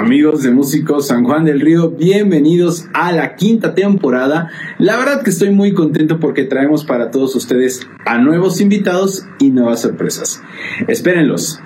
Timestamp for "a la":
2.94-3.36